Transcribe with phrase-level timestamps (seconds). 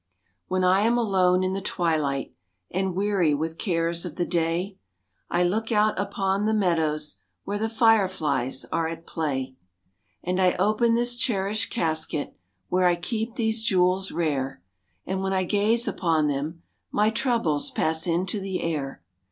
[0.47, 2.33] When I am alone in the twilight,
[2.71, 4.79] And weary with cares of the day,
[5.29, 9.53] I look out upon the meadows, Where the fire flies are at play,—
[10.23, 12.35] And I open this cherished casket,
[12.67, 14.63] Where I keep these jewels rare,
[15.05, 19.03] And when I gaze upon them My troubles pass into the air.